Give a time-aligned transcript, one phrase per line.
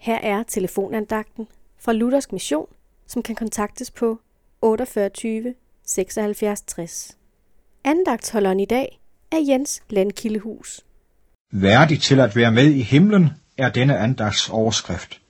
[0.00, 1.46] Her er telefonandagten
[1.78, 2.66] fra Luthersk Mission,
[3.06, 4.20] som kan kontaktes på
[4.62, 5.54] 48
[5.86, 7.16] 76 60.
[7.84, 9.00] Andagtholderen i dag
[9.30, 10.80] er Jens Landkildehus.
[11.52, 15.20] Værdig til at være med i himlen er denne andags overskrift.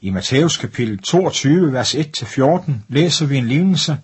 [0.00, 3.98] I Matthæus kapitel 22, vers 1-14 læser vi en lignelse,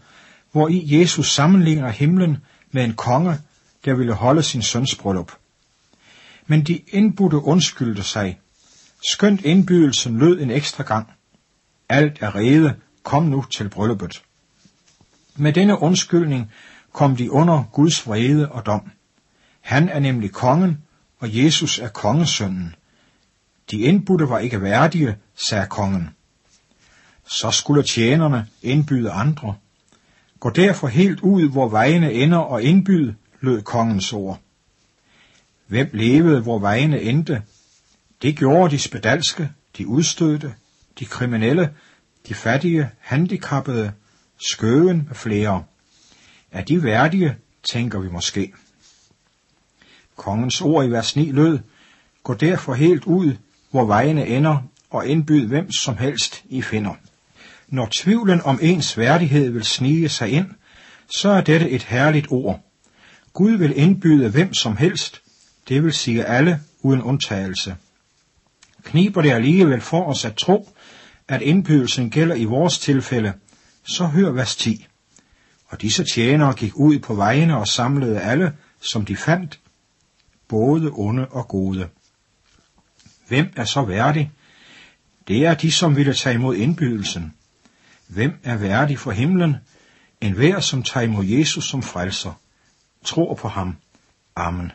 [0.52, 2.36] hvor i Jesus sammenligner himlen
[2.70, 3.38] med en konge,
[3.84, 5.32] der ville holde sin søns bryllup.
[6.46, 8.38] Men de indbudte undskyldte sig.
[9.10, 11.12] Skønt indbydelsen lød en ekstra gang.
[11.88, 14.22] Alt er rede, kom nu til brylluppet.
[15.36, 16.52] Med denne undskyldning
[16.92, 18.90] kom de under Guds vrede og dom.
[19.60, 20.78] Han er nemlig kongen,
[21.18, 22.74] og Jesus er kongesønnen.
[23.70, 25.16] De indbudte var ikke værdige,
[25.48, 26.10] sagde kongen.
[27.26, 29.54] Så skulle tjenerne indbyde andre.
[30.40, 34.40] Gå derfor helt ud, hvor vejene ender og indbyd, lød kongens ord.
[35.66, 37.42] Hvem levede, hvor vejene endte?
[38.22, 40.54] Det gjorde de spedalske, de udstødte,
[40.98, 41.74] de kriminelle,
[42.28, 43.92] de fattige, handicappede,
[44.50, 45.64] skøven med flere.
[46.50, 48.52] Er de værdige, tænker vi måske.
[50.16, 51.58] Kongens ord i vers 9 lød,
[52.24, 53.36] Gå derfor helt ud,
[53.70, 54.58] hvor vejene ender,
[54.90, 56.94] og indbyd hvem som helst I finder.
[57.68, 60.46] Når tvivlen om ens værdighed vil snige sig ind,
[61.16, 62.60] så er dette et herligt ord.
[63.32, 65.22] Gud vil indbyde hvem som helst,
[65.68, 67.76] det vil sige alle uden undtagelse.
[68.84, 70.68] Kniber det alligevel for os at tro,
[71.28, 73.32] at indbydelsen gælder i vores tilfælde,
[73.84, 74.86] så hør vers 10.
[75.66, 79.60] Og disse tjenere gik ud på vejene og samlede alle, som de fandt,
[80.48, 81.88] både onde og gode.
[83.28, 84.32] Hvem er så værdig?
[85.28, 87.34] Det er de, som ville tage imod indbydelsen.
[88.08, 89.56] Hvem er værdig for himlen?
[90.20, 92.32] En hver, som tager imod Jesus som frelser.
[93.04, 93.76] Tror på ham.
[94.36, 94.70] Amen.